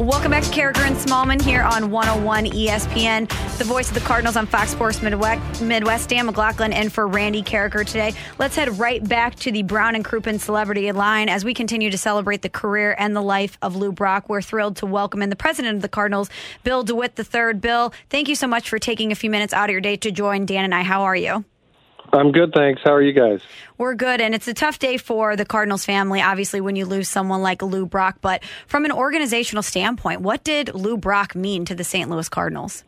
Welcome 0.00 0.30
back 0.30 0.44
to 0.44 0.48
Karraker 0.48 0.86
and 0.86 0.96
Smallman 0.96 1.42
here 1.42 1.60
on 1.60 1.90
101 1.90 2.46
ESPN, 2.46 3.28
the 3.58 3.64
voice 3.64 3.88
of 3.88 3.94
the 3.94 4.00
Cardinals 4.00 4.34
on 4.34 4.46
Fox 4.46 4.70
Sports 4.70 5.02
Midwest. 5.02 5.60
Midwest 5.60 6.08
Dan 6.08 6.24
McLaughlin 6.24 6.72
and 6.72 6.90
for 6.90 7.06
Randy 7.06 7.42
Karraker 7.42 7.84
today. 7.84 8.14
Let's 8.38 8.56
head 8.56 8.78
right 8.78 9.06
back 9.06 9.34
to 9.40 9.52
the 9.52 9.62
Brown 9.62 9.94
and 9.94 10.02
Crouppen 10.02 10.40
celebrity 10.40 10.90
line 10.92 11.28
as 11.28 11.44
we 11.44 11.52
continue 11.52 11.90
to 11.90 11.98
celebrate 11.98 12.40
the 12.40 12.48
career 12.48 12.96
and 12.98 13.14
the 13.14 13.20
life 13.20 13.58
of 13.60 13.76
Lou 13.76 13.92
Brock. 13.92 14.30
We're 14.30 14.40
thrilled 14.40 14.76
to 14.76 14.86
welcome 14.86 15.20
in 15.20 15.28
the 15.28 15.36
president 15.36 15.76
of 15.76 15.82
the 15.82 15.88
Cardinals, 15.90 16.30
Bill 16.64 16.82
DeWitt 16.82 17.18
III. 17.18 17.52
Bill, 17.60 17.92
thank 18.08 18.30
you 18.30 18.34
so 18.34 18.46
much 18.46 18.70
for 18.70 18.78
taking 18.78 19.12
a 19.12 19.14
few 19.14 19.28
minutes 19.28 19.52
out 19.52 19.68
of 19.68 19.72
your 19.72 19.82
day 19.82 19.96
to 19.96 20.10
join 20.10 20.46
Dan 20.46 20.64
and 20.64 20.74
I. 20.74 20.82
How 20.82 21.02
are 21.02 21.14
you? 21.14 21.44
I'm 22.12 22.32
good, 22.32 22.52
thanks. 22.52 22.82
How 22.84 22.92
are 22.92 23.02
you 23.02 23.12
guys? 23.12 23.40
We're 23.78 23.94
good, 23.94 24.20
and 24.20 24.34
it's 24.34 24.48
a 24.48 24.54
tough 24.54 24.78
day 24.78 24.96
for 24.96 25.36
the 25.36 25.44
Cardinals 25.44 25.84
family, 25.84 26.20
obviously, 26.20 26.60
when 26.60 26.76
you 26.76 26.84
lose 26.84 27.08
someone 27.08 27.42
like 27.42 27.62
Lou 27.62 27.86
Brock. 27.86 28.18
But 28.20 28.42
from 28.66 28.84
an 28.84 28.92
organizational 28.92 29.62
standpoint, 29.62 30.20
what 30.20 30.42
did 30.42 30.74
Lou 30.74 30.96
Brock 30.96 31.34
mean 31.34 31.64
to 31.66 31.74
the 31.74 31.84
St. 31.84 32.10
Louis 32.10 32.28
Cardinals? 32.28 32.84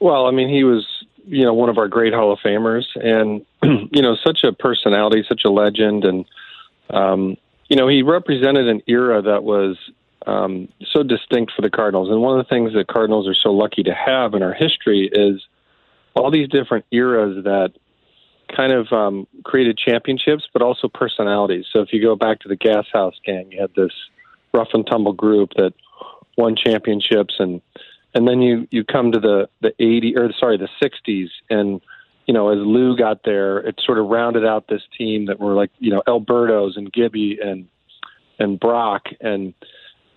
Well, 0.00 0.26
I 0.26 0.30
mean, 0.30 0.48
he 0.48 0.64
was, 0.64 0.86
you 1.26 1.44
know, 1.44 1.52
one 1.52 1.68
of 1.68 1.78
our 1.78 1.88
great 1.88 2.14
Hall 2.14 2.32
of 2.32 2.38
Famers, 2.38 2.84
and 2.96 3.44
you 3.92 4.02
know, 4.02 4.16
such 4.16 4.44
a 4.44 4.52
personality, 4.52 5.24
such 5.28 5.44
a 5.44 5.50
legend, 5.50 6.04
and 6.04 6.24
um, 6.90 7.36
you 7.68 7.76
know, 7.76 7.88
he 7.88 8.02
represented 8.02 8.66
an 8.66 8.82
era 8.86 9.22
that 9.22 9.44
was 9.44 9.76
um, 10.26 10.68
so 10.90 11.02
distinct 11.02 11.52
for 11.54 11.62
the 11.62 11.70
Cardinals. 11.70 12.10
And 12.10 12.20
one 12.20 12.38
of 12.38 12.44
the 12.44 12.48
things 12.48 12.72
that 12.74 12.86
Cardinals 12.86 13.28
are 13.28 13.34
so 13.34 13.50
lucky 13.50 13.82
to 13.84 13.94
have 13.94 14.34
in 14.34 14.42
our 14.42 14.52
history 14.52 15.08
is 15.12 15.46
all 16.14 16.30
these 16.30 16.48
different 16.48 16.84
eras 16.90 17.44
that 17.44 17.72
kind 18.54 18.72
of 18.72 18.92
um, 18.92 19.26
created 19.44 19.78
championships, 19.78 20.48
but 20.52 20.62
also 20.62 20.88
personalities. 20.88 21.66
So 21.72 21.80
if 21.80 21.92
you 21.92 22.02
go 22.02 22.16
back 22.16 22.40
to 22.40 22.48
the 22.48 22.56
Gas 22.56 22.86
House 22.92 23.14
Gang, 23.24 23.50
you 23.50 23.60
had 23.60 23.74
this 23.74 23.92
rough 24.52 24.68
and 24.74 24.86
tumble 24.86 25.12
group 25.12 25.50
that 25.56 25.72
won 26.36 26.56
championships, 26.56 27.34
and 27.38 27.60
and 28.14 28.28
then 28.28 28.40
you 28.42 28.66
you 28.70 28.84
come 28.84 29.12
to 29.12 29.20
the 29.20 29.48
the 29.60 29.72
eighty 29.78 30.16
or 30.16 30.32
sorry 30.38 30.58
the 30.58 30.68
sixties, 30.80 31.30
and 31.50 31.80
you 32.26 32.34
know 32.34 32.50
as 32.50 32.58
Lou 32.58 32.96
got 32.96 33.24
there, 33.24 33.58
it 33.58 33.80
sort 33.84 33.98
of 33.98 34.06
rounded 34.06 34.46
out 34.46 34.68
this 34.68 34.82
team 34.96 35.26
that 35.26 35.40
were 35.40 35.54
like 35.54 35.70
you 35.78 35.90
know 35.90 36.02
Alberto's 36.06 36.76
and 36.76 36.92
Gibby 36.92 37.38
and 37.42 37.68
and 38.38 38.58
Brock 38.58 39.06
and 39.20 39.54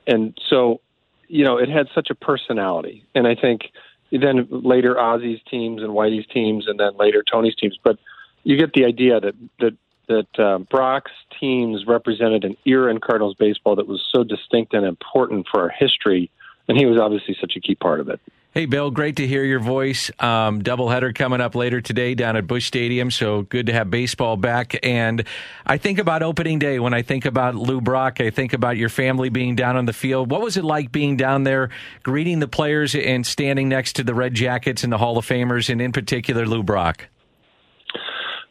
and 0.08 0.38
so 0.50 0.82
you 1.28 1.44
know 1.44 1.58
it 1.58 1.70
had 1.70 1.88
such 1.94 2.10
a 2.10 2.16
personality, 2.16 3.04
and 3.16 3.28
I 3.28 3.36
think 3.36 3.72
then 4.12 4.48
later 4.50 4.96
Ozzie's 4.96 5.42
teams 5.50 5.82
and 5.82 5.92
Whitey's 5.92 6.28
teams, 6.28 6.68
and 6.68 6.80
then 6.80 6.96
later 6.98 7.24
Tony's 7.24 7.56
teams, 7.56 7.78
but 7.84 7.98
you 8.46 8.56
get 8.58 8.72
the 8.74 8.86
idea 8.86 9.20
that 9.20 9.36
that 9.60 9.78
that 10.08 10.40
uh, 10.40 10.60
Brock's 10.60 11.12
teams 11.40 11.86
represented 11.88 12.46
an 12.46 12.56
era 12.64 12.92
in 12.92 13.00
Cardinals 13.00 13.36
baseball 13.38 13.76
that 13.76 13.88
was 13.88 14.08
so 14.14 14.24
distinct 14.24 14.74
and 14.76 14.86
important 14.86 15.48
for 15.52 15.62
our 15.62 15.70
history, 15.70 16.30
and 16.68 16.78
he 16.78 16.86
was 16.86 17.00
obviously 17.00 17.36
such 17.42 17.54
a 17.58 17.60
key 17.60 17.76
part 17.76 18.00
of 18.00 18.08
it. 18.08 18.22
Hey, 18.54 18.68
Bill, 18.68 18.90
great 18.90 19.18
to 19.18 19.28
hear 19.28 19.44
your 19.44 19.60
voice. 19.60 20.10
Um, 20.18 20.62
doubleheader 20.62 21.14
coming 21.14 21.42
up 21.42 21.56
later 21.56 21.82
today 21.82 22.16
down 22.16 22.38
at 22.38 22.48
Busch 22.48 22.68
Stadium, 22.68 23.12
so 23.12 23.42
good 23.42 23.66
to 23.66 23.74
have 23.74 23.92
baseball 23.92 24.38
back. 24.38 24.80
And 24.82 25.26
I 25.66 25.78
think 25.78 26.00
about 26.00 26.24
opening 26.24 26.60
day 26.60 26.80
when 26.80 26.94
I 26.94 27.02
think 27.02 27.26
about 27.26 27.56
Lou 27.56 27.82
Brock. 27.82 28.22
I 28.22 28.30
think 28.30 28.54
about 28.54 28.78
your 28.78 28.88
family 28.88 29.28
being 29.28 29.58
down 29.58 29.76
on 29.76 29.86
the 29.86 29.92
field. 29.92 30.32
What 30.32 30.40
was 30.40 30.56
it 30.56 30.64
like 30.64 30.90
being 30.90 31.18
down 31.18 31.44
there, 31.44 31.70
greeting 32.04 32.40
the 32.40 32.48
players 32.48 32.96
and 32.96 33.26
standing 33.26 33.68
next 33.68 33.98
to 33.98 34.06
the 34.06 34.14
Red 34.14 34.36
Jackets 34.36 34.86
and 34.86 34.94
the 34.94 35.00
Hall 35.00 35.18
of 35.18 35.28
Famers, 35.28 35.70
and 35.70 35.82
in 35.82 35.92
particular 35.92 36.46
Lou 36.46 36.64
Brock? 36.64 37.10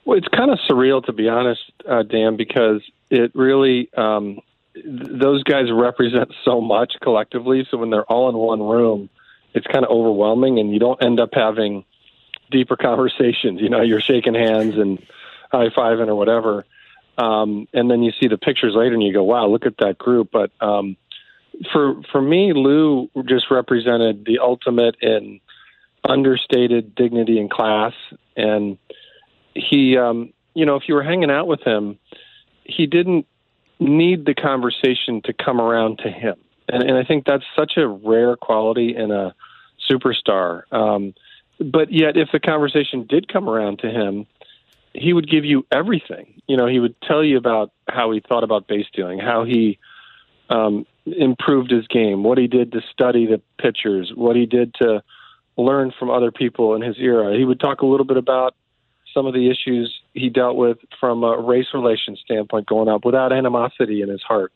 Well, 0.04 0.18
it's 0.18 0.28
kind 0.28 0.50
of 0.50 0.58
surreal 0.68 1.04
to 1.06 1.12
be 1.12 1.28
honest, 1.28 1.62
uh, 1.88 2.02
Dan, 2.02 2.36
because 2.36 2.82
it 3.10 3.34
really 3.34 3.90
um, 3.96 4.40
th- 4.74 4.86
those 4.86 5.42
guys 5.42 5.66
represent 5.72 6.32
so 6.44 6.60
much 6.60 6.94
collectively. 7.00 7.66
So 7.70 7.78
when 7.78 7.90
they're 7.90 8.04
all 8.04 8.28
in 8.28 8.36
one 8.36 8.62
room, 8.62 9.08
it's 9.54 9.66
kind 9.66 9.84
of 9.84 9.90
overwhelming, 9.90 10.58
and 10.58 10.72
you 10.72 10.78
don't 10.78 11.02
end 11.02 11.20
up 11.20 11.30
having 11.32 11.84
deeper 12.50 12.76
conversations. 12.80 13.60
You 13.60 13.70
know, 13.70 13.82
you're 13.82 14.00
shaking 14.00 14.34
hands 14.34 14.76
and 14.76 15.04
high 15.50 15.68
fiving 15.68 16.08
or 16.08 16.14
whatever, 16.16 16.66
um, 17.16 17.68
and 17.72 17.90
then 17.90 18.02
you 18.02 18.12
see 18.20 18.28
the 18.28 18.38
pictures 18.38 18.74
later, 18.74 18.94
and 18.94 19.02
you 19.02 19.12
go, 19.12 19.22
"Wow, 19.22 19.46
look 19.46 19.66
at 19.66 19.78
that 19.78 19.96
group." 19.96 20.30
But 20.32 20.50
um, 20.60 20.96
for 21.72 22.02
for 22.10 22.20
me, 22.20 22.52
Lou 22.52 23.08
just 23.26 23.50
represented 23.50 24.24
the 24.26 24.40
ultimate 24.40 24.96
in 25.00 25.40
understated 26.06 26.94
dignity 26.94 27.38
and 27.38 27.50
class, 27.50 27.94
and 28.36 28.76
he, 29.54 29.96
um, 29.96 30.32
you 30.54 30.66
know, 30.66 30.76
if 30.76 30.84
you 30.88 30.94
were 30.94 31.02
hanging 31.02 31.30
out 31.30 31.46
with 31.46 31.60
him, 31.60 31.98
he 32.64 32.86
didn't 32.86 33.26
need 33.78 34.24
the 34.24 34.34
conversation 34.34 35.20
to 35.24 35.32
come 35.32 35.60
around 35.60 35.98
to 35.98 36.10
him. 36.10 36.36
And, 36.68 36.82
and 36.82 36.96
I 36.96 37.04
think 37.04 37.24
that's 37.26 37.44
such 37.56 37.72
a 37.76 37.86
rare 37.86 38.36
quality 38.36 38.96
in 38.96 39.10
a 39.10 39.34
superstar. 39.90 40.62
Um, 40.72 41.14
but 41.60 41.92
yet, 41.92 42.16
if 42.16 42.28
the 42.32 42.40
conversation 42.40 43.06
did 43.06 43.32
come 43.32 43.48
around 43.48 43.80
to 43.80 43.90
him, 43.90 44.26
he 44.92 45.12
would 45.12 45.28
give 45.28 45.44
you 45.44 45.66
everything. 45.70 46.40
You 46.46 46.56
know, 46.56 46.66
he 46.66 46.78
would 46.78 47.00
tell 47.02 47.22
you 47.22 47.36
about 47.36 47.72
how 47.88 48.12
he 48.12 48.20
thought 48.20 48.44
about 48.44 48.66
base 48.66 48.86
stealing, 48.88 49.18
how 49.18 49.44
he 49.44 49.78
um, 50.48 50.86
improved 51.04 51.70
his 51.70 51.86
game, 51.88 52.22
what 52.22 52.38
he 52.38 52.46
did 52.46 52.72
to 52.72 52.80
study 52.92 53.26
the 53.26 53.40
pitchers, 53.58 54.12
what 54.14 54.36
he 54.36 54.46
did 54.46 54.74
to 54.74 55.02
learn 55.56 55.92
from 55.98 56.10
other 56.10 56.30
people 56.30 56.74
in 56.74 56.82
his 56.82 56.96
era. 56.98 57.36
He 57.36 57.44
would 57.44 57.60
talk 57.60 57.82
a 57.82 57.86
little 57.86 58.06
bit 58.06 58.16
about 58.16 58.54
some 59.14 59.26
of 59.26 59.32
the 59.32 59.48
issues 59.48 59.94
he 60.12 60.28
dealt 60.28 60.56
with 60.56 60.78
from 61.00 61.22
a 61.22 61.38
race 61.40 61.68
relations 61.72 62.20
standpoint 62.24 62.66
going 62.66 62.88
up 62.88 63.04
without 63.04 63.32
animosity 63.32 64.02
in 64.02 64.08
his 64.08 64.22
heart. 64.22 64.52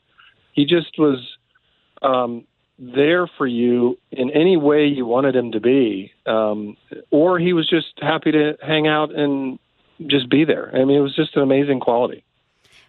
He 0.52 0.66
just 0.66 0.98
was 0.98 1.18
um, 2.02 2.44
there 2.78 3.26
for 3.38 3.46
you 3.46 3.96
in 4.10 4.30
any 4.30 4.56
way 4.56 4.86
you 4.86 5.06
wanted 5.06 5.34
him 5.34 5.52
to 5.52 5.60
be, 5.60 6.12
um, 6.26 6.76
or 7.10 7.38
he 7.38 7.52
was 7.52 7.68
just 7.68 7.86
happy 8.00 8.32
to 8.32 8.56
hang 8.60 8.86
out 8.86 9.14
and 9.14 9.58
just 10.06 10.28
be 10.28 10.44
there. 10.44 10.70
I 10.74 10.84
mean, 10.84 10.96
it 10.96 11.00
was 11.00 11.14
just 11.14 11.36
an 11.36 11.42
amazing 11.42 11.80
quality. 11.80 12.24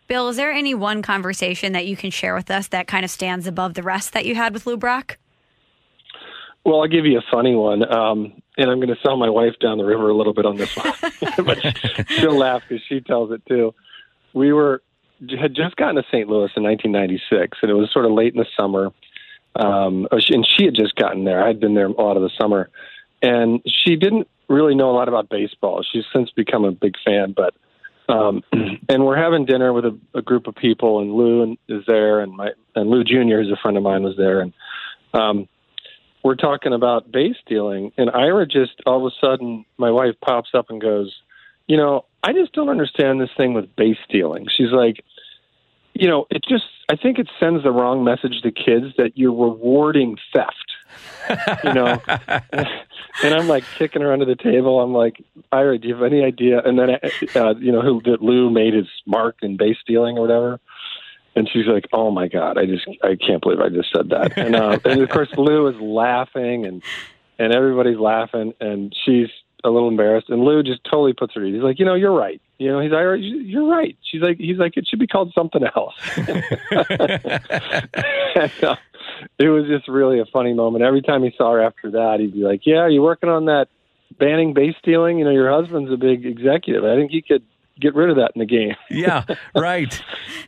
Bill, 0.07 0.29
is 0.29 0.37
there 0.37 0.51
any 0.51 0.73
one 0.73 1.03
conversation 1.03 1.73
that 1.73 1.85
you 1.85 1.95
can 1.95 2.09
share 2.09 2.33
with 2.33 2.49
us 2.49 2.67
that 2.69 2.87
kind 2.87 3.05
of 3.05 3.11
stands 3.11 3.45
above 3.45 3.75
the 3.75 3.83
rest 3.83 4.13
that 4.13 4.25
you 4.25 4.35
had 4.35 4.53
with 4.53 4.65
Lou 4.65 4.75
Brock? 4.75 5.17
Well, 6.65 6.81
I'll 6.81 6.87
give 6.87 7.05
you 7.05 7.17
a 7.17 7.23
funny 7.31 7.55
one, 7.55 7.89
um, 7.91 8.41
and 8.57 8.69
I'm 8.69 8.79
going 8.79 8.93
to 8.93 9.01
sell 9.01 9.15
my 9.17 9.29
wife 9.29 9.55
down 9.61 9.77
the 9.77 9.85
river 9.85 10.09
a 10.09 10.15
little 10.15 10.33
bit 10.33 10.45
on 10.45 10.57
this 10.57 10.75
one, 10.75 10.93
but 11.45 11.59
she'll 12.09 12.37
laugh 12.37 12.63
because 12.67 12.83
she 12.87 13.01
tells 13.01 13.31
it 13.31 13.41
too. 13.47 13.73
We 14.33 14.53
were 14.53 14.81
had 15.39 15.53
just 15.53 15.75
gotten 15.75 15.95
to 15.95 16.03
St. 16.03 16.29
Louis 16.29 16.51
in 16.55 16.63
1996, 16.63 17.57
and 17.61 17.71
it 17.71 17.73
was 17.73 17.91
sort 17.91 18.05
of 18.05 18.11
late 18.11 18.33
in 18.33 18.39
the 18.39 18.47
summer, 18.57 18.91
um, 19.55 20.07
and 20.11 20.47
she 20.47 20.65
had 20.65 20.75
just 20.75 20.95
gotten 20.95 21.25
there. 21.25 21.43
I'd 21.43 21.59
been 21.59 21.75
there 21.75 21.87
a 21.87 21.91
lot 21.91 22.17
of 22.17 22.23
the 22.23 22.29
summer, 22.39 22.69
and 23.21 23.61
she 23.65 23.95
didn't 23.95 24.27
really 24.47 24.75
know 24.75 24.89
a 24.89 24.95
lot 24.95 25.07
about 25.07 25.29
baseball. 25.29 25.83
She's 25.83 26.05
since 26.13 26.31
become 26.31 26.63
a 26.65 26.71
big 26.71 26.95
fan, 27.05 27.33
but 27.35 27.53
um, 28.09 28.43
and 28.89 29.05
we're 29.05 29.17
having 29.17 29.45
dinner 29.45 29.73
with 29.73 29.85
a, 29.85 29.97
a 30.13 30.21
group 30.21 30.47
of 30.47 30.55
people, 30.55 30.99
and 30.99 31.13
Lou 31.13 31.57
is 31.67 31.83
there, 31.87 32.19
and 32.21 32.33
my 32.33 32.51
and 32.75 32.89
Lou 32.89 33.03
Jr. 33.03 33.41
is 33.41 33.51
a 33.51 33.57
friend 33.61 33.77
of 33.77 33.83
mine 33.83 34.03
was 34.03 34.17
there, 34.17 34.41
and 34.41 34.53
um, 35.13 35.47
we're 36.23 36.35
talking 36.35 36.73
about 36.73 37.11
base 37.11 37.35
stealing, 37.45 37.91
and 37.97 38.09
Ira 38.09 38.45
just 38.45 38.81
all 38.85 39.05
of 39.05 39.11
a 39.11 39.25
sudden, 39.25 39.65
my 39.77 39.91
wife 39.91 40.15
pops 40.21 40.49
up 40.53 40.69
and 40.69 40.81
goes, 40.81 41.21
"You 41.67 41.77
know, 41.77 42.05
I 42.23 42.33
just 42.33 42.53
don't 42.53 42.69
understand 42.69 43.21
this 43.21 43.29
thing 43.37 43.53
with 43.53 43.75
base 43.75 43.97
stealing." 44.07 44.47
She's 44.49 44.71
like, 44.71 45.03
"You 45.93 46.07
know, 46.07 46.27
it 46.29 46.43
just 46.47 46.65
I 46.89 46.95
think 46.95 47.19
it 47.19 47.29
sends 47.39 47.63
the 47.63 47.71
wrong 47.71 48.03
message 48.03 48.41
to 48.41 48.51
kids 48.51 48.95
that 48.97 49.11
you're 49.15 49.31
rewarding 49.31 50.17
theft. 50.33 50.71
you 51.63 51.73
know. 51.73 52.01
and 53.23 53.33
I'm 53.33 53.47
like 53.47 53.63
kicking 53.77 54.01
her 54.01 54.11
under 54.11 54.25
the 54.25 54.35
table. 54.35 54.81
I'm 54.81 54.93
like, 54.93 55.23
Ira, 55.51 55.77
do 55.77 55.87
you 55.87 55.93
have 55.93 56.03
any 56.03 56.23
idea? 56.23 56.61
And 56.63 56.79
then, 56.79 56.97
uh, 57.35 57.53
you 57.59 57.71
know, 57.71 57.81
who 57.81 58.01
that 58.05 58.21
Lou 58.21 58.49
made 58.49 58.73
his 58.73 58.87
mark 59.05 59.37
in 59.41 59.55
base 59.55 59.77
stealing 59.81 60.17
or 60.17 60.21
whatever. 60.21 60.59
And 61.39 61.49
she's 61.49 61.67
like, 61.67 61.87
"Oh 61.93 62.11
my 62.11 62.27
god, 62.27 62.57
I 62.57 62.65
just 62.65 62.85
I 63.01 63.15
can't 63.15 63.41
believe 63.41 63.61
I 63.61 63.69
just 63.69 63.93
said 63.95 64.09
that." 64.09 64.37
And 64.37 64.55
uh, 64.57 64.77
and 64.83 65.01
of 65.01 65.09
course 65.09 65.29
Lou 65.37 65.67
is 65.67 65.75
laughing 65.79 66.65
and 66.65 66.83
and 67.39 67.55
everybody's 67.55 67.97
laughing 67.97 68.53
and 68.59 68.93
she's 69.05 69.29
a 69.63 69.69
little 69.69 69.87
embarrassed 69.87 70.29
and 70.29 70.43
Lou 70.43 70.63
just 70.63 70.83
totally 70.83 71.13
puts 71.13 71.35
her. 71.35 71.45
In. 71.45 71.53
He's 71.53 71.63
like, 71.63 71.79
"You 71.79 71.85
know, 71.85 71.95
you're 71.95 72.11
right. 72.11 72.41
You 72.57 72.71
know, 72.73 72.81
he's 72.81 72.91
like, 72.91 73.19
you're 73.21 73.69
right." 73.69 73.97
She's 74.03 74.21
like, 74.21 74.37
"He's 74.37 74.57
like, 74.57 74.75
it 74.75 74.85
should 74.85 74.99
be 74.99 75.07
called 75.07 75.31
something 75.33 75.63
else." 75.63 75.95
and, 76.17 76.43
uh, 78.61 78.75
it 79.37 79.47
was 79.47 79.65
just 79.67 79.87
really 79.87 80.19
a 80.19 80.25
funny 80.25 80.53
moment. 80.53 80.83
Every 80.83 81.01
time 81.01 81.23
he 81.23 81.33
saw 81.37 81.53
her 81.53 81.61
after 81.61 81.91
that, 81.91 82.19
he'd 82.19 82.33
be 82.33 82.43
like, 82.43 82.65
"Yeah, 82.65 82.87
you 82.87 83.01
working 83.01 83.29
on 83.29 83.45
that 83.45 83.69
banning 84.17 84.53
base 84.53 84.75
stealing? 84.79 85.19
You 85.19 85.25
know, 85.25 85.31
your 85.31 85.49
husband's 85.49 85.91
a 85.91 85.97
big 85.97 86.25
executive. 86.25 86.83
I 86.83 86.95
think 86.95 87.11
he 87.11 87.21
could 87.21 87.43
get 87.79 87.95
rid 87.95 88.09
of 88.09 88.17
that 88.17 88.31
in 88.35 88.39
the 88.39 88.45
game. 88.45 88.75
yeah, 88.89 89.23
right. 89.55 90.01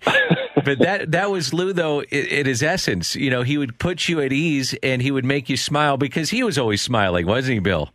but 0.61 0.79
that 0.79 1.11
that 1.11 1.31
was 1.31 1.53
Lou 1.53 1.73
though. 1.73 2.03
In, 2.03 2.45
his 2.45 2.63
essence, 2.63 3.15
you 3.15 3.29
know, 3.29 3.43
he 3.43 3.57
would 3.57 3.79
put 3.79 4.07
you 4.07 4.21
at 4.21 4.31
ease 4.33 4.75
and 4.83 5.01
he 5.01 5.11
would 5.11 5.25
make 5.25 5.49
you 5.49 5.57
smile 5.57 5.97
because 5.97 6.29
he 6.29 6.43
was 6.43 6.57
always 6.57 6.81
smiling, 6.81 7.25
wasn't 7.27 7.55
he, 7.55 7.59
Bill? 7.59 7.89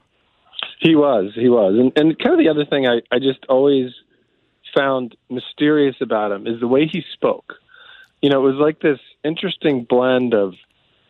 He 0.81 0.95
was. 0.95 1.33
He 1.35 1.49
was. 1.49 1.75
And, 1.79 1.93
and 1.97 2.19
kind 2.19 2.33
of 2.33 2.39
the 2.39 2.49
other 2.49 2.65
thing 2.65 2.87
I, 2.87 3.01
I 3.11 3.19
just 3.19 3.45
always 3.49 3.93
found 4.77 5.17
mysterious 5.31 5.97
about 6.01 6.33
him 6.33 6.47
is 6.47 6.61
the 6.61 6.69
way 6.69 6.87
he 6.87 7.03
spoke. 7.13 7.55
You 8.23 8.31
know, 8.31 8.47
it 8.47 8.53
was 8.53 8.61
like 8.61 8.81
this 8.81 8.99
interesting 9.25 9.85
blend 9.85 10.35
of 10.35 10.55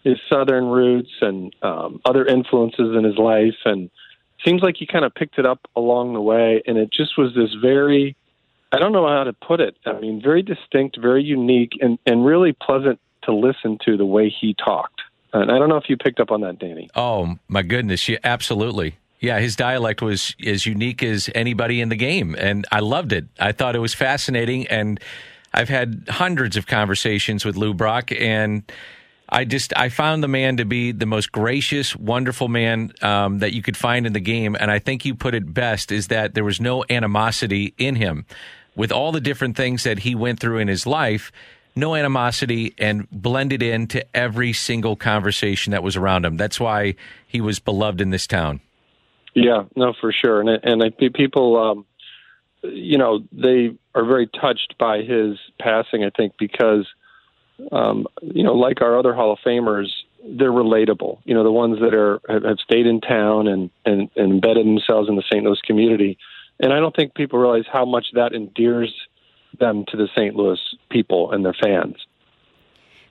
his 0.04 0.18
southern 0.30 0.66
roots 0.66 1.10
and 1.20 1.54
um, 1.62 2.00
other 2.04 2.24
influences 2.24 2.94
in 2.96 3.04
his 3.04 3.16
life 3.18 3.56
and 3.64 3.90
seems 4.44 4.62
like 4.62 4.76
he 4.78 4.86
kind 4.86 5.04
of 5.04 5.14
picked 5.14 5.38
it 5.38 5.46
up 5.46 5.60
along 5.74 6.14
the 6.14 6.20
way, 6.20 6.62
and 6.66 6.78
it 6.78 6.92
just 6.92 7.18
was 7.18 7.34
this 7.34 7.54
very 7.60 8.16
I 8.72 8.78
don't 8.78 8.92
know 8.92 9.06
how 9.06 9.24
to 9.24 9.32
put 9.32 9.60
it. 9.60 9.76
I 9.86 9.98
mean, 9.98 10.20
very 10.20 10.42
distinct, 10.42 10.98
very 11.00 11.22
unique, 11.22 11.72
and 11.80 11.98
and 12.06 12.24
really 12.24 12.52
pleasant 12.52 13.00
to 13.22 13.34
listen 13.34 13.78
to 13.84 13.96
the 13.96 14.06
way 14.06 14.28
he 14.28 14.54
talked. 14.54 15.02
And 15.32 15.50
I 15.50 15.58
don't 15.58 15.68
know 15.68 15.76
if 15.76 15.88
you 15.88 15.96
picked 15.96 16.20
up 16.20 16.30
on 16.30 16.40
that, 16.42 16.58
Danny. 16.58 16.88
Oh 16.94 17.38
my 17.48 17.62
goodness, 17.62 18.08
yeah, 18.08 18.18
absolutely. 18.24 18.96
Yeah, 19.20 19.38
his 19.38 19.56
dialect 19.56 20.02
was 20.02 20.34
as 20.44 20.66
unique 20.66 21.02
as 21.02 21.30
anybody 21.34 21.80
in 21.80 21.88
the 21.88 21.96
game, 21.96 22.34
and 22.38 22.66
I 22.70 22.80
loved 22.80 23.12
it. 23.12 23.26
I 23.40 23.52
thought 23.52 23.74
it 23.74 23.80
was 23.80 23.94
fascinating, 23.94 24.66
and 24.66 25.00
I've 25.54 25.68
had 25.68 26.04
hundreds 26.08 26.56
of 26.56 26.66
conversations 26.66 27.44
with 27.44 27.56
Lou 27.56 27.72
Brock, 27.72 28.12
and 28.12 28.62
I 29.28 29.44
just 29.44 29.72
I 29.76 29.88
found 29.88 30.22
the 30.22 30.28
man 30.28 30.58
to 30.58 30.64
be 30.64 30.92
the 30.92 31.06
most 31.06 31.32
gracious, 31.32 31.96
wonderful 31.96 32.48
man 32.48 32.92
um, 33.02 33.40
that 33.40 33.52
you 33.52 33.62
could 33.62 33.76
find 33.76 34.06
in 34.06 34.12
the 34.12 34.20
game, 34.20 34.56
and 34.58 34.70
I 34.70 34.78
think 34.78 35.04
you 35.04 35.14
put 35.14 35.34
it 35.34 35.52
best 35.52 35.90
is 35.90 36.08
that 36.08 36.34
there 36.34 36.44
was 36.44 36.60
no 36.60 36.84
animosity 36.88 37.74
in 37.76 37.96
him, 37.96 38.24
with 38.76 38.92
all 38.92 39.10
the 39.10 39.20
different 39.20 39.56
things 39.56 39.82
that 39.82 40.00
he 40.00 40.14
went 40.14 40.38
through 40.38 40.58
in 40.58 40.68
his 40.68 40.86
life. 40.86 41.32
No 41.78 41.94
animosity 41.94 42.74
and 42.78 43.06
blended 43.10 43.62
into 43.62 44.02
every 44.16 44.54
single 44.54 44.96
conversation 44.96 45.72
that 45.72 45.82
was 45.82 45.94
around 45.94 46.24
him. 46.24 46.38
That's 46.38 46.58
why 46.58 46.94
he 47.26 47.42
was 47.42 47.58
beloved 47.58 48.00
in 48.00 48.08
this 48.08 48.26
town. 48.26 48.60
Yeah, 49.34 49.64
no, 49.74 49.92
for 50.00 50.12
sure, 50.12 50.40
and 50.40 50.48
and 50.62 50.82
I, 50.82 50.90
people, 50.90 51.58
um, 51.58 51.86
you 52.62 52.96
know, 52.96 53.24
they 53.32 53.76
are 53.94 54.04
very 54.04 54.28
touched 54.28 54.76
by 54.78 55.02
his 55.02 55.36
passing. 55.60 56.04
I 56.04 56.10
think 56.16 56.34
because 56.38 56.86
um, 57.72 58.06
you 58.22 58.42
know, 58.42 58.54
like 58.54 58.82
our 58.82 58.98
other 58.98 59.14
Hall 59.14 59.32
of 59.32 59.38
Famers, 59.44 59.88
they're 60.24 60.50
relatable. 60.50 61.18
You 61.24 61.34
know, 61.34 61.44
the 61.44 61.52
ones 61.52 61.78
that 61.80 61.94
are 61.94 62.20
have, 62.28 62.58
stayed 62.58 62.86
in 62.86 63.00
town 63.00 63.46
and, 63.46 63.70
and, 63.84 64.10
and 64.16 64.32
embedded 64.32 64.66
themselves 64.66 65.08
in 65.08 65.16
the 65.16 65.22
St. 65.22 65.44
Louis 65.44 65.60
community. 65.64 66.18
And 66.60 66.72
I 66.72 66.80
don't 66.80 66.94
think 66.94 67.14
people 67.14 67.38
realize 67.38 67.64
how 67.70 67.84
much 67.84 68.06
that 68.14 68.32
endears 68.32 68.92
them 69.58 69.84
to 69.88 69.96
the 69.96 70.08
St. 70.16 70.34
Louis 70.34 70.58
people 70.90 71.32
and 71.32 71.44
their 71.44 71.54
fans. 71.54 71.96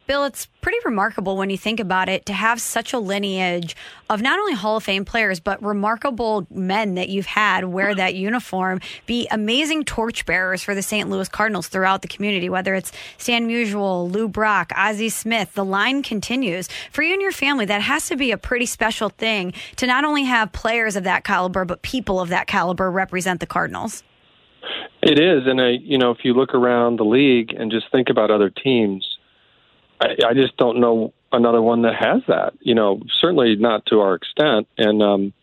Bill, 0.07 0.25
it's 0.25 0.45
pretty 0.61 0.77
remarkable 0.85 1.35
when 1.35 1.49
you 1.49 1.57
think 1.57 1.79
about 1.79 2.09
it 2.09 2.27
to 2.27 2.33
have 2.33 2.61
such 2.61 2.93
a 2.93 2.99
lineage 2.99 3.75
of 4.07 4.21
not 4.21 4.37
only 4.37 4.53
Hall 4.53 4.77
of 4.77 4.83
Fame 4.83 5.03
players, 5.03 5.39
but 5.39 5.63
remarkable 5.63 6.45
men 6.51 6.93
that 6.93 7.09
you've 7.09 7.25
had 7.25 7.65
wear 7.65 7.95
that 7.95 8.13
uniform, 8.13 8.81
be 9.07 9.27
amazing 9.31 9.83
torchbearers 9.83 10.61
for 10.61 10.75
the 10.75 10.83
St. 10.83 11.09
Louis 11.09 11.27
Cardinals 11.27 11.69
throughout 11.69 12.03
the 12.03 12.07
community, 12.07 12.49
whether 12.49 12.75
it's 12.75 12.91
Stan 13.17 13.47
Musial, 13.47 14.11
Lou 14.11 14.27
Brock, 14.27 14.71
Ozzie 14.75 15.09
Smith. 15.09 15.53
The 15.53 15.65
line 15.65 16.03
continues. 16.03 16.69
For 16.91 17.01
you 17.01 17.13
and 17.13 17.21
your 17.21 17.31
family, 17.31 17.65
that 17.65 17.81
has 17.81 18.07
to 18.09 18.15
be 18.15 18.31
a 18.31 18.37
pretty 18.37 18.67
special 18.67 19.09
thing 19.09 19.53
to 19.77 19.87
not 19.87 20.05
only 20.05 20.25
have 20.25 20.51
players 20.51 20.95
of 20.95 21.03
that 21.05 21.23
caliber, 21.23 21.65
but 21.65 21.81
people 21.81 22.19
of 22.19 22.29
that 22.29 22.45
caliber 22.45 22.91
represent 22.91 23.39
the 23.39 23.47
Cardinals. 23.47 24.03
It 25.01 25.19
is. 25.19 25.47
And, 25.47 25.59
I, 25.59 25.77
you 25.81 25.97
know, 25.97 26.11
if 26.11 26.19
you 26.23 26.33
look 26.33 26.53
around 26.53 26.99
the 26.99 27.05
league 27.05 27.53
and 27.57 27.71
just 27.71 27.85
think 27.91 28.09
about 28.09 28.29
other 28.29 28.51
teams, 28.51 29.14
I, 29.99 30.15
I 30.27 30.33
just 30.33 30.57
don't 30.57 30.79
know 30.79 31.13
another 31.31 31.61
one 31.61 31.83
that 31.83 31.95
has 31.95 32.21
that. 32.27 32.53
You 32.61 32.75
know, 32.75 33.01
certainly 33.19 33.55
not 33.55 33.85
to 33.87 33.99
our 33.99 34.15
extent. 34.15 34.67
And 34.77 35.01
um, 35.01 35.33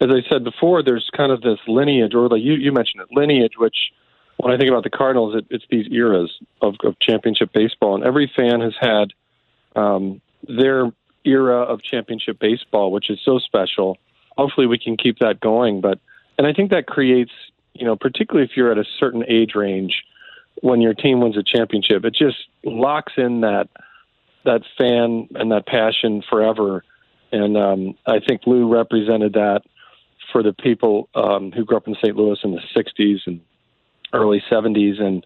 as 0.00 0.08
I 0.10 0.28
said 0.28 0.44
before, 0.44 0.82
there's 0.82 1.08
kind 1.16 1.32
of 1.32 1.40
this 1.40 1.58
lineage, 1.66 2.14
or 2.14 2.28
like 2.28 2.42
you, 2.42 2.54
you 2.54 2.72
mentioned 2.72 3.02
it, 3.02 3.08
lineage, 3.16 3.52
which 3.56 3.76
when 4.36 4.52
I 4.52 4.56
think 4.56 4.70
about 4.70 4.84
the 4.84 4.90
Cardinals, 4.90 5.36
it, 5.36 5.46
it's 5.50 5.64
these 5.70 5.86
eras 5.90 6.32
of, 6.60 6.74
of 6.84 6.98
championship 7.00 7.52
baseball, 7.52 7.94
and 7.94 8.04
every 8.04 8.30
fan 8.34 8.60
has 8.60 8.74
had 8.80 9.12
um, 9.76 10.20
their 10.46 10.90
era 11.24 11.62
of 11.62 11.82
championship 11.82 12.38
baseball, 12.38 12.92
which 12.92 13.10
is 13.10 13.18
so 13.24 13.38
special. 13.38 13.96
Hopefully, 14.36 14.66
we 14.66 14.78
can 14.78 14.96
keep 14.96 15.20
that 15.20 15.40
going. 15.40 15.80
But 15.80 16.00
and 16.36 16.46
I 16.46 16.52
think 16.52 16.70
that 16.72 16.86
creates, 16.86 17.32
you 17.74 17.86
know, 17.86 17.96
particularly 17.96 18.48
if 18.50 18.56
you're 18.56 18.72
at 18.72 18.78
a 18.78 18.84
certain 18.98 19.24
age 19.28 19.54
range, 19.54 20.02
when 20.62 20.80
your 20.80 20.94
team 20.94 21.20
wins 21.20 21.36
a 21.36 21.42
championship, 21.42 22.04
it 22.04 22.14
just 22.14 22.36
locks 22.64 23.12
in 23.16 23.40
that 23.42 23.68
that 24.44 24.62
fan 24.78 25.28
and 25.34 25.52
that 25.52 25.66
passion 25.66 26.22
forever. 26.28 26.84
And 27.32 27.56
um, 27.56 27.94
I 28.06 28.20
think 28.20 28.42
Lou 28.46 28.72
represented 28.72 29.34
that 29.34 29.62
for 30.32 30.42
the 30.42 30.52
people 30.52 31.08
um, 31.14 31.52
who 31.52 31.64
grew 31.64 31.76
up 31.76 31.88
in 31.88 31.96
St. 31.96 32.16
Louis 32.16 32.38
in 32.44 32.52
the 32.52 32.60
'60s 32.74 33.20
and 33.26 33.40
early 34.12 34.42
'70s, 34.50 35.00
and 35.00 35.24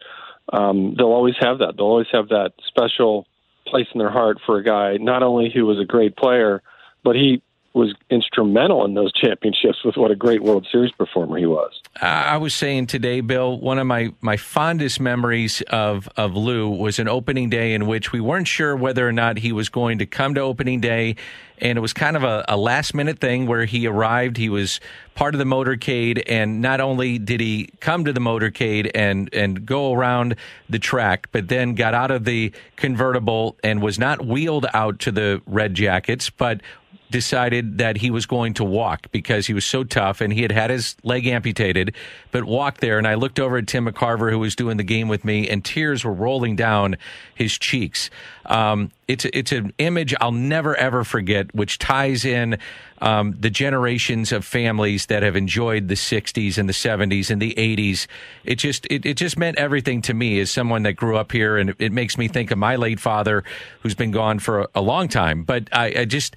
um, 0.52 0.94
they'll 0.96 1.06
always 1.06 1.36
have 1.40 1.58
that. 1.58 1.76
They'll 1.76 1.86
always 1.86 2.06
have 2.12 2.28
that 2.28 2.52
special 2.66 3.26
place 3.66 3.86
in 3.92 3.98
their 3.98 4.10
heart 4.10 4.38
for 4.46 4.56
a 4.56 4.64
guy 4.64 4.96
not 4.96 5.22
only 5.22 5.50
who 5.54 5.66
was 5.66 5.78
a 5.78 5.84
great 5.84 6.16
player, 6.16 6.62
but 7.04 7.14
he 7.14 7.42
was 7.74 7.94
instrumental 8.10 8.84
in 8.84 8.94
those 8.94 9.12
championships 9.12 9.84
with 9.84 9.96
what 9.96 10.10
a 10.10 10.16
great 10.16 10.42
World 10.42 10.66
Series 10.70 10.90
performer 10.92 11.36
he 11.36 11.46
was. 11.46 11.80
I 12.00 12.36
was 12.36 12.54
saying 12.54 12.86
today, 12.86 13.20
Bill, 13.20 13.58
one 13.58 13.78
of 13.78 13.86
my, 13.86 14.12
my 14.20 14.36
fondest 14.36 15.00
memories 15.00 15.62
of, 15.70 16.08
of 16.16 16.34
Lou 16.34 16.70
was 16.70 16.98
an 16.98 17.08
opening 17.08 17.50
day 17.50 17.74
in 17.74 17.86
which 17.86 18.10
we 18.10 18.20
weren't 18.20 18.48
sure 18.48 18.74
whether 18.74 19.06
or 19.06 19.12
not 19.12 19.38
he 19.38 19.52
was 19.52 19.68
going 19.68 19.98
to 19.98 20.06
come 20.06 20.34
to 20.34 20.40
opening 20.40 20.80
day. 20.80 21.16
And 21.60 21.76
it 21.76 21.80
was 21.80 21.92
kind 21.92 22.16
of 22.16 22.22
a, 22.22 22.44
a 22.48 22.56
last 22.56 22.94
minute 22.94 23.18
thing 23.18 23.46
where 23.46 23.64
he 23.64 23.86
arrived. 23.86 24.36
He 24.36 24.48
was 24.48 24.80
part 25.14 25.34
of 25.34 25.40
the 25.40 25.44
motorcade. 25.44 26.22
And 26.26 26.60
not 26.60 26.80
only 26.80 27.18
did 27.18 27.40
he 27.40 27.70
come 27.80 28.04
to 28.04 28.12
the 28.12 28.20
motorcade 28.20 28.90
and, 28.94 29.28
and 29.34 29.66
go 29.66 29.92
around 29.92 30.36
the 30.68 30.78
track, 30.78 31.28
but 31.32 31.48
then 31.48 31.74
got 31.74 31.94
out 31.94 32.12
of 32.12 32.24
the 32.24 32.52
convertible 32.76 33.56
and 33.64 33.82
was 33.82 33.98
not 33.98 34.24
wheeled 34.24 34.66
out 34.72 35.00
to 35.00 35.10
the 35.10 35.42
Red 35.46 35.74
Jackets, 35.74 36.30
but 36.30 36.60
decided 37.10 37.78
that 37.78 37.96
he 37.96 38.10
was 38.10 38.26
going 38.26 38.54
to 38.54 38.64
walk 38.64 39.10
because 39.12 39.46
he 39.46 39.54
was 39.54 39.64
so 39.64 39.84
tough 39.84 40.20
and 40.20 40.32
he 40.32 40.42
had 40.42 40.52
had 40.52 40.70
his 40.70 40.96
leg 41.02 41.26
amputated, 41.26 41.94
but 42.30 42.44
walked 42.44 42.80
there. 42.80 42.98
And 42.98 43.06
I 43.06 43.14
looked 43.14 43.40
over 43.40 43.56
at 43.56 43.66
Tim 43.66 43.86
McCarver, 43.86 44.30
who 44.30 44.38
was 44.38 44.54
doing 44.54 44.76
the 44.76 44.84
game 44.84 45.08
with 45.08 45.24
me, 45.24 45.48
and 45.48 45.64
tears 45.64 46.04
were 46.04 46.12
rolling 46.12 46.56
down 46.56 46.96
his 47.34 47.58
cheeks. 47.58 48.10
Um, 48.46 48.90
it's 49.06 49.24
it's 49.26 49.52
an 49.52 49.72
image 49.78 50.14
I'll 50.20 50.32
never 50.32 50.76
ever 50.76 51.04
forget, 51.04 51.54
which 51.54 51.78
ties 51.78 52.24
in 52.24 52.58
um, 53.00 53.34
the 53.38 53.50
generations 53.50 54.32
of 54.32 54.44
families 54.44 55.06
that 55.06 55.22
have 55.22 55.36
enjoyed 55.36 55.88
the 55.88 55.94
'60s 55.94 56.58
and 56.58 56.68
the 56.68 56.74
'70s 56.74 57.30
and 57.30 57.40
the 57.40 57.54
'80s. 57.54 58.06
It 58.44 58.56
just 58.56 58.86
it, 58.90 59.06
it 59.06 59.16
just 59.16 59.38
meant 59.38 59.58
everything 59.58 60.02
to 60.02 60.14
me 60.14 60.40
as 60.40 60.50
someone 60.50 60.82
that 60.82 60.94
grew 60.94 61.16
up 61.16 61.32
here, 61.32 61.56
and 61.56 61.70
it, 61.70 61.76
it 61.78 61.92
makes 61.92 62.18
me 62.18 62.28
think 62.28 62.50
of 62.50 62.58
my 62.58 62.76
late 62.76 63.00
father, 63.00 63.44
who's 63.80 63.94
been 63.94 64.10
gone 64.10 64.38
for 64.38 64.60
a, 64.60 64.68
a 64.76 64.82
long 64.82 65.08
time. 65.08 65.42
But 65.42 65.68
I, 65.72 66.00
I 66.00 66.04
just 66.04 66.36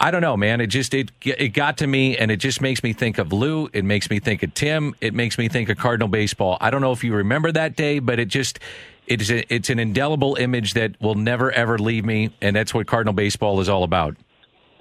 I 0.00 0.10
don't 0.12 0.20
know, 0.20 0.36
man. 0.36 0.60
It 0.60 0.68
just 0.68 0.94
it 0.94 1.10
it 1.24 1.48
got 1.48 1.78
to 1.78 1.86
me, 1.86 2.16
and 2.16 2.30
it 2.30 2.36
just 2.36 2.60
makes 2.60 2.82
me 2.82 2.92
think 2.92 3.18
of 3.18 3.32
Lou. 3.32 3.68
It 3.72 3.84
makes 3.84 4.10
me 4.10 4.20
think 4.20 4.42
of 4.42 4.54
Tim. 4.54 4.94
It 5.00 5.12
makes 5.12 5.38
me 5.38 5.48
think 5.48 5.68
of 5.68 5.76
Cardinal 5.76 6.08
baseball. 6.08 6.56
I 6.60 6.70
don't 6.70 6.80
know 6.80 6.92
if 6.92 7.02
you 7.02 7.14
remember 7.14 7.50
that 7.52 7.74
day, 7.74 7.98
but 7.98 8.20
it 8.20 8.28
just 8.28 8.60
it's 9.08 9.28
a, 9.30 9.52
it's 9.52 9.70
an 9.70 9.80
indelible 9.80 10.36
image 10.36 10.74
that 10.74 11.00
will 11.00 11.16
never 11.16 11.50
ever 11.50 11.78
leave 11.78 12.04
me, 12.04 12.30
and 12.40 12.54
that's 12.54 12.72
what 12.72 12.86
Cardinal 12.86 13.14
baseball 13.14 13.60
is 13.60 13.68
all 13.68 13.82
about. 13.82 14.16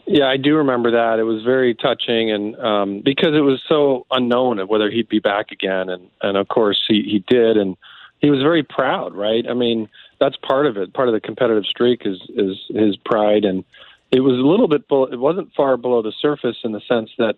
Yeah, 0.06 0.26
I 0.26 0.38
do 0.38 0.56
remember 0.56 0.92
that. 0.92 1.20
It 1.20 1.24
was 1.24 1.44
very 1.44 1.74
touching, 1.74 2.32
and 2.32 2.56
um, 2.58 3.02
because 3.04 3.34
it 3.34 3.42
was 3.42 3.62
so 3.68 4.06
unknown 4.12 4.60
of 4.60 4.70
whether 4.70 4.92
he'd 4.92 5.10
be 5.10 5.20
back 5.20 5.52
again, 5.52 5.90
and 5.90 6.10
and 6.22 6.38
of 6.38 6.48
course 6.48 6.84
he 6.88 7.02
he 7.02 7.24
did, 7.28 7.58
and 7.58 7.76
he 8.20 8.30
was 8.30 8.42
very 8.42 8.64
proud, 8.64 9.16
right? 9.16 9.46
I 9.50 9.56
mean, 9.56 9.90
that's 10.20 10.36
part 10.38 10.68
of 10.68 10.78
it. 10.78 10.94
Part 10.94 11.08
of 11.08 11.16
the 11.16 11.22
competitive 11.22 11.66
streak 11.66 12.04
is 12.06 12.22
is 12.36 12.56
his 12.70 12.96
pride 12.98 13.46
and 13.46 13.64
it 14.12 14.22
was 14.22 14.34
a 14.34 14.48
little 14.48 14.68
bit. 14.68 14.88
Below, 14.88 15.06
it 15.06 15.20
wasn't 15.20 15.54
far 15.54 15.78
below 15.78 16.02
the 16.02 16.14
surface 16.22 16.58
in 16.64 16.72
the 16.72 16.82
sense 16.88 17.10
that 17.18 17.36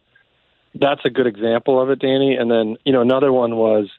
that's 0.75 1.01
a 1.03 1.09
good 1.09 1.27
example 1.27 1.81
of 1.81 1.89
it, 1.89 1.99
Danny. 1.99 2.35
And 2.35 2.49
then 2.49 2.77
you 2.85 2.93
know 2.93 3.01
another 3.01 3.33
one 3.33 3.55
was, 3.55 3.89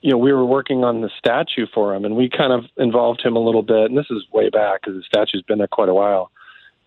you 0.00 0.10
know, 0.10 0.18
we 0.18 0.32
were 0.32 0.44
working 0.44 0.84
on 0.84 1.00
the 1.00 1.10
statue 1.18 1.66
for 1.72 1.94
him, 1.94 2.04
and 2.04 2.16
we 2.16 2.28
kind 2.28 2.52
of 2.52 2.64
involved 2.76 3.20
him 3.22 3.36
a 3.36 3.40
little 3.40 3.62
bit. 3.62 3.90
And 3.90 3.98
this 3.98 4.10
is 4.10 4.24
way 4.32 4.50
back 4.50 4.82
because 4.82 4.96
the 4.96 5.02
statue's 5.02 5.42
been 5.42 5.58
there 5.58 5.68
quite 5.68 5.88
a 5.88 5.94
while. 5.94 6.30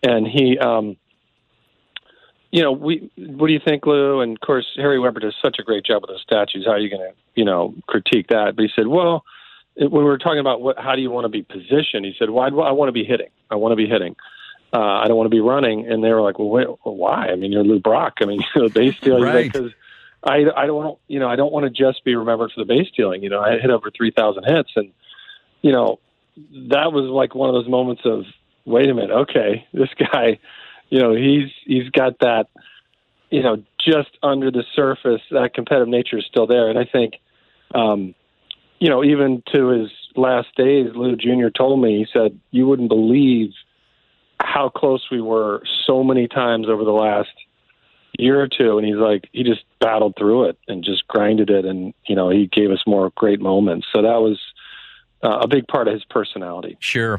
And 0.02 0.26
he, 0.26 0.58
um, 0.58 0.96
you 2.50 2.62
know, 2.62 2.72
we. 2.72 3.10
What 3.16 3.48
do 3.48 3.52
you 3.52 3.60
think, 3.62 3.86
Lou? 3.86 4.20
And 4.20 4.36
of 4.36 4.40
course, 4.40 4.66
Harry 4.76 4.98
Weber 4.98 5.20
does 5.20 5.34
such 5.42 5.56
a 5.58 5.62
great 5.62 5.84
job 5.84 6.02
with 6.02 6.10
the 6.10 6.18
statues. 6.18 6.64
How 6.64 6.72
are 6.72 6.78
you 6.78 6.88
going 6.88 7.02
to, 7.02 7.14
you 7.34 7.44
know, 7.44 7.74
critique 7.86 8.28
that? 8.28 8.56
But 8.56 8.62
he 8.62 8.70
said, 8.74 8.86
well, 8.86 9.24
when 9.76 9.90
we 9.90 10.04
were 10.04 10.18
talking 10.18 10.38
about 10.38 10.62
what, 10.62 10.78
how 10.78 10.94
do 10.94 11.02
you 11.02 11.10
want 11.10 11.24
to 11.26 11.28
be 11.28 11.42
positioned, 11.42 12.06
he 12.06 12.14
said, 12.18 12.30
well, 12.30 12.44
I 12.44 12.70
want 12.70 12.88
to 12.88 12.92
be 12.92 13.04
hitting. 13.04 13.28
I 13.50 13.56
want 13.56 13.72
to 13.72 13.76
be 13.76 13.86
hitting 13.86 14.16
uh, 14.74 15.00
I 15.02 15.06
don't 15.06 15.16
want 15.16 15.26
to 15.26 15.34
be 15.34 15.40
running. 15.40 15.86
And 15.86 16.02
they 16.02 16.12
were 16.12 16.20
like, 16.20 16.38
well, 16.38 16.48
wait, 16.48 16.66
well 16.84 16.96
why? 16.96 17.28
I 17.28 17.36
mean, 17.36 17.52
you're 17.52 17.62
Lou 17.62 17.78
Brock. 17.78 18.14
I 18.20 18.24
mean, 18.24 18.40
you 18.54 18.62
know, 18.62 18.68
base 18.68 18.96
stealing 18.96 19.22
right. 19.22 19.50
because 19.50 19.70
I, 20.24 20.44
I 20.56 20.66
don't 20.66 20.76
want, 20.76 20.98
you 21.06 21.20
know, 21.20 21.28
I 21.28 21.36
don't 21.36 21.52
want 21.52 21.64
to 21.64 21.70
just 21.70 22.04
be 22.04 22.16
remembered 22.16 22.50
for 22.52 22.60
the 22.60 22.66
base 22.66 22.88
stealing. 22.92 23.22
You 23.22 23.30
know, 23.30 23.40
I 23.40 23.58
hit 23.58 23.70
over 23.70 23.90
3,000 23.90 24.44
hits 24.44 24.72
and, 24.74 24.90
you 25.62 25.70
know, 25.70 26.00
that 26.70 26.92
was 26.92 27.08
like 27.08 27.34
one 27.34 27.48
of 27.48 27.54
those 27.54 27.68
moments 27.68 28.02
of, 28.04 28.24
wait 28.64 28.90
a 28.90 28.94
minute, 28.94 29.12
okay, 29.12 29.66
this 29.72 29.90
guy, 29.96 30.40
you 30.90 31.00
know, 31.00 31.14
he's, 31.14 31.50
he's 31.64 31.88
got 31.90 32.18
that, 32.18 32.48
you 33.30 33.42
know, 33.42 33.62
just 33.78 34.10
under 34.22 34.50
the 34.50 34.64
surface, 34.74 35.20
that 35.30 35.54
competitive 35.54 35.88
nature 35.88 36.18
is 36.18 36.24
still 36.26 36.46
there. 36.46 36.68
And 36.68 36.78
I 36.78 36.84
think, 36.84 37.14
um, 37.74 38.14
you 38.80 38.88
know, 38.88 39.04
even 39.04 39.42
to 39.52 39.68
his 39.68 39.90
last 40.16 40.48
days, 40.56 40.90
Lou 40.94 41.14
Jr. 41.16 41.50
told 41.56 41.80
me, 41.80 41.98
he 41.98 42.06
said, 42.12 42.40
you 42.50 42.66
wouldn't 42.66 42.88
believe– 42.88 43.52
how 44.44 44.68
close 44.68 45.04
we 45.10 45.20
were 45.20 45.62
so 45.86 46.04
many 46.04 46.28
times 46.28 46.68
over 46.68 46.84
the 46.84 46.92
last 46.92 47.30
year 48.18 48.40
or 48.40 48.46
two 48.46 48.78
and 48.78 48.86
he's 48.86 48.96
like 48.96 49.28
he 49.32 49.42
just 49.42 49.64
battled 49.80 50.14
through 50.16 50.44
it 50.44 50.56
and 50.68 50.84
just 50.84 51.06
grinded 51.08 51.50
it 51.50 51.64
and 51.64 51.92
you 52.06 52.14
know 52.14 52.30
he 52.30 52.46
gave 52.46 52.70
us 52.70 52.80
more 52.86 53.10
great 53.16 53.40
moments 53.40 53.86
so 53.92 54.02
that 54.02 54.20
was 54.20 54.38
uh, 55.24 55.38
a 55.40 55.48
big 55.48 55.66
part 55.66 55.88
of 55.88 55.94
his 55.94 56.04
personality. 56.04 56.76
Sure. 56.80 57.18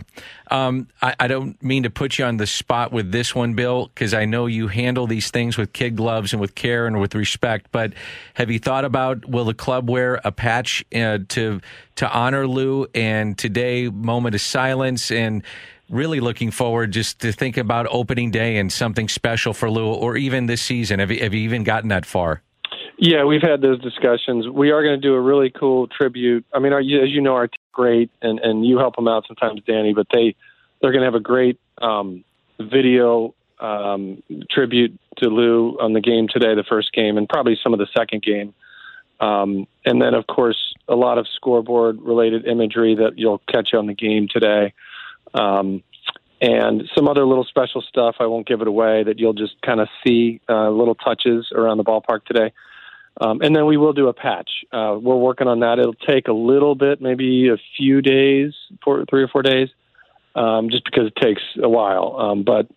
Um, 0.51 0.87
I, 1.01 1.15
I, 1.19 1.27
don't 1.27 1.61
mean 1.63 1.83
to 1.83 1.89
put 1.89 2.19
you 2.19 2.25
on 2.25 2.37
the 2.37 2.45
spot 2.45 2.91
with 2.91 3.11
this 3.11 3.33
one, 3.33 3.55
Bill, 3.55 3.87
because 3.87 4.13
I 4.13 4.25
know 4.25 4.45
you 4.45 4.67
handle 4.67 5.07
these 5.07 5.31
things 5.31 5.57
with 5.57 5.73
kid 5.73 5.95
gloves 5.95 6.31
and 6.31 6.39
with 6.39 6.53
care 6.53 6.85
and 6.85 7.01
with 7.01 7.15
respect. 7.15 7.71
But 7.71 7.93
have 8.35 8.51
you 8.51 8.59
thought 8.59 8.85
about 8.85 9.27
will 9.27 9.45
the 9.45 9.55
club 9.55 9.89
wear 9.89 10.21
a 10.23 10.31
patch 10.31 10.85
uh, 10.93 11.19
to 11.29 11.61
to 11.95 12.11
honor 12.11 12.47
Lou? 12.47 12.85
And 12.93 13.35
today, 13.35 13.89
moment 13.89 14.35
of 14.35 14.41
silence 14.41 15.09
and 15.09 15.41
really 15.89 16.19
looking 16.19 16.51
forward 16.51 16.91
just 16.91 17.19
to 17.19 17.31
think 17.31 17.57
about 17.57 17.87
opening 17.89 18.31
day 18.31 18.57
and 18.57 18.71
something 18.71 19.07
special 19.07 19.53
for 19.53 19.69
Lou, 19.69 19.93
or 19.93 20.17
even 20.17 20.45
this 20.45 20.61
season. 20.61 20.99
Have 20.99 21.11
you, 21.11 21.19
have 21.21 21.33
you 21.33 21.41
even 21.41 21.63
gotten 21.63 21.89
that 21.89 22.05
far? 22.05 22.41
Yeah, 22.97 23.25
we've 23.25 23.41
had 23.41 23.61
those 23.61 23.81
discussions. 23.81 24.47
We 24.47 24.71
are 24.71 24.81
going 24.81 24.99
to 24.99 25.07
do 25.07 25.13
a 25.15 25.21
really 25.21 25.49
cool 25.49 25.87
tribute. 25.87 26.45
I 26.53 26.59
mean, 26.59 26.71
our, 26.71 26.79
as 26.79 27.09
you 27.09 27.21
know, 27.21 27.33
our 27.33 27.47
team's 27.47 27.59
great, 27.73 28.09
and 28.21 28.39
and 28.39 28.65
you 28.65 28.77
help 28.77 28.95
them 28.95 29.07
out 29.07 29.25
sometimes, 29.27 29.61
Danny. 29.67 29.93
But 29.93 30.07
they 30.13 30.35
they're 30.81 30.91
going 30.91 31.01
to 31.01 31.07
have 31.07 31.15
a 31.15 31.19
great 31.19 31.59
um, 31.81 32.23
video 32.59 33.35
um, 33.59 34.23
tribute 34.49 34.97
to 35.17 35.29
Lou 35.29 35.77
on 35.79 35.93
the 35.93 36.01
game 36.01 36.27
today, 36.29 36.55
the 36.55 36.63
first 36.63 36.93
game, 36.93 37.17
and 37.17 37.27
probably 37.27 37.57
some 37.61 37.73
of 37.73 37.79
the 37.79 37.87
second 37.97 38.23
game. 38.23 38.53
Um, 39.19 39.67
and 39.85 40.01
then, 40.01 40.13
of 40.13 40.27
course, 40.27 40.73
a 40.87 40.95
lot 40.95 41.17
of 41.17 41.27
scoreboard 41.35 42.01
related 42.01 42.45
imagery 42.45 42.95
that 42.95 43.17
you'll 43.17 43.41
catch 43.49 43.73
on 43.73 43.87
the 43.87 43.93
game 43.93 44.27
today. 44.29 44.73
Um, 45.35 45.83
and 46.41 46.83
some 46.93 47.07
other 47.07 47.25
little 47.25 47.45
special 47.45 47.81
stuff. 47.81 48.15
I 48.19 48.25
won't 48.25 48.47
give 48.47 48.61
it 48.61 48.67
away 48.67 49.03
that 49.03 49.19
you'll 49.19 49.33
just 49.33 49.61
kind 49.61 49.79
of 49.79 49.87
see 50.05 50.41
uh, 50.49 50.69
little 50.69 50.95
touches 50.95 51.47
around 51.53 51.77
the 51.77 51.83
ballpark 51.83 52.25
today. 52.25 52.51
Um, 53.19 53.41
and 53.41 53.55
then 53.55 53.65
we 53.65 53.77
will 53.77 53.93
do 53.93 54.09
a 54.09 54.13
patch. 54.13 54.49
Uh, 54.71 54.97
we're 55.01 55.15
working 55.15 55.47
on 55.47 55.61
that. 55.61 55.79
It'll 55.79 55.93
take 55.93 56.27
a 56.27 56.33
little 56.33 56.75
bit, 56.75 57.01
maybe 57.01 57.47
a 57.47 57.57
few 57.77 58.01
days, 58.01 58.53
four, 58.83 59.05
three 59.09 59.23
or 59.23 59.29
four 59.29 59.41
days, 59.41 59.69
um, 60.35 60.69
just 60.69 60.83
because 60.83 61.07
it 61.07 61.15
takes 61.15 61.41
a 61.61 61.69
while. 61.69 62.17
Um, 62.19 62.43
but 62.43 62.67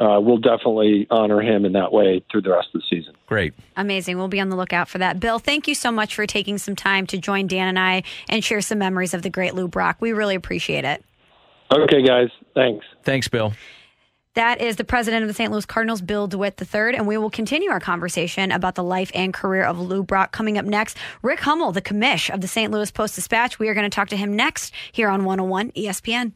uh, 0.00 0.18
we'll 0.20 0.38
definitely 0.38 1.06
honor 1.08 1.40
him 1.40 1.64
in 1.64 1.72
that 1.74 1.92
way 1.92 2.24
through 2.32 2.42
the 2.42 2.50
rest 2.50 2.68
of 2.74 2.80
the 2.80 2.86
season. 2.90 3.14
Great. 3.28 3.54
Amazing. 3.76 4.18
We'll 4.18 4.26
be 4.26 4.40
on 4.40 4.48
the 4.48 4.56
lookout 4.56 4.88
for 4.88 4.98
that. 4.98 5.20
Bill, 5.20 5.38
thank 5.38 5.68
you 5.68 5.76
so 5.76 5.92
much 5.92 6.16
for 6.16 6.26
taking 6.26 6.58
some 6.58 6.74
time 6.74 7.06
to 7.06 7.18
join 7.18 7.46
Dan 7.46 7.68
and 7.68 7.78
I 7.78 8.02
and 8.28 8.42
share 8.42 8.60
some 8.60 8.78
memories 8.78 9.14
of 9.14 9.22
the 9.22 9.30
great 9.30 9.54
Lou 9.54 9.68
Brock. 9.68 9.98
We 10.00 10.12
really 10.12 10.34
appreciate 10.34 10.84
it. 10.84 11.04
Okay, 11.76 12.02
guys. 12.02 12.28
Thanks. 12.54 12.84
Thanks, 13.02 13.28
Bill. 13.28 13.52
That 14.34 14.60
is 14.60 14.76
the 14.76 14.84
president 14.84 15.22
of 15.22 15.28
the 15.28 15.34
St. 15.34 15.52
Louis 15.52 15.64
Cardinals, 15.64 16.02
Bill 16.02 16.26
DeWitt 16.26 16.60
III, 16.60 16.96
and 16.96 17.06
we 17.06 17.16
will 17.16 17.30
continue 17.30 17.70
our 17.70 17.78
conversation 17.78 18.50
about 18.50 18.74
the 18.74 18.82
life 18.82 19.12
and 19.14 19.32
career 19.32 19.62
of 19.62 19.78
Lou 19.78 20.02
Brock 20.02 20.32
coming 20.32 20.58
up 20.58 20.64
next. 20.64 20.96
Rick 21.22 21.40
Hummel, 21.40 21.70
the 21.70 21.80
commish 21.80 22.34
of 22.34 22.40
the 22.40 22.48
St. 22.48 22.72
Louis 22.72 22.90
Post 22.90 23.14
Dispatch, 23.14 23.60
we 23.60 23.68
are 23.68 23.74
going 23.74 23.88
to 23.88 23.94
talk 23.94 24.08
to 24.08 24.16
him 24.16 24.34
next 24.34 24.74
here 24.90 25.08
on 25.08 25.24
101 25.24 25.70
ESPN. 25.72 26.32